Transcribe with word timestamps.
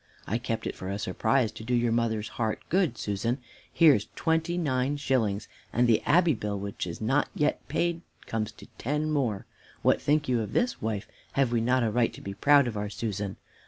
I 0.25 0.39
kept 0.39 0.65
it 0.65 0.73
for 0.73 0.89
a 0.89 0.97
surprise, 0.97 1.51
to 1.51 1.63
do 1.63 1.75
your 1.75 1.91
mother's 1.91 2.29
heart 2.29 2.63
good, 2.69 2.97
Susan. 2.97 3.37
Here's 3.71 4.07
twenty 4.15 4.57
nine 4.57 4.97
shillings, 4.97 5.47
and 5.71 5.85
the 5.87 6.01
Abbey 6.07 6.33
bill, 6.33 6.57
which 6.59 6.87
is 6.87 6.99
not 6.99 7.29
paid 7.67 7.97
yet, 8.01 8.25
comes 8.27 8.51
to 8.53 8.65
ten 8.79 9.11
more. 9.11 9.45
What 9.83 10.01
think 10.01 10.27
you 10.27 10.41
of 10.41 10.53
this, 10.53 10.81
wife? 10.81 11.07
Have 11.33 11.51
we 11.51 11.61
not 11.61 11.83
a 11.83 11.91
right 11.91 12.11
to 12.15 12.19
be 12.21 12.33
proud 12.33 12.65
of 12.65 12.75
our 12.75 12.89
Susan? 12.89 13.37